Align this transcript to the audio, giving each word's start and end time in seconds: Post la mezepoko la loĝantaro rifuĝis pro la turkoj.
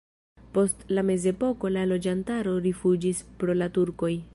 Post 0.55 0.79
la 0.99 1.03
mezepoko 1.09 1.71
la 1.75 1.85
loĝantaro 1.93 2.57
rifuĝis 2.67 3.25
pro 3.43 3.61
la 3.63 3.71
turkoj. 3.79 4.17